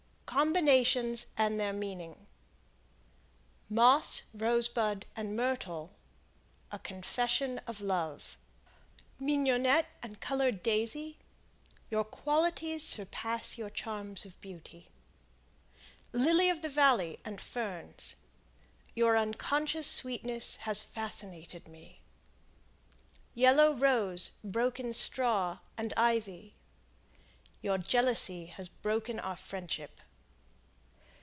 [0.41, 2.25] Combinations and Their Meaning.
[3.69, 5.91] Moss, Rosebud and Myrtle
[6.71, 8.37] "A confession of love."
[9.19, 11.19] Mignonette and Colored Daisy
[11.89, 14.87] "Your qualities surpass your charms of beauty."
[16.13, 18.15] Lily of the Valley and Ferns
[18.95, 21.99] "Your unconscious sweetness has fascinated me."
[23.35, 26.55] Yellow Rose, Broken Straw and Ivy
[27.61, 29.99] "Your jealousy has broken our friendship."